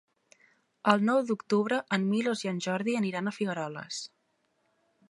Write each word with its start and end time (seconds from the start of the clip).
El 0.93 1.03
nou 1.09 1.21
d'octubre 1.27 1.79
en 1.99 2.09
Milos 2.15 2.43
i 2.47 2.53
en 2.53 2.63
Jordi 2.69 2.97
iran 3.13 3.35
a 3.35 3.37
Figueroles. 3.39 4.03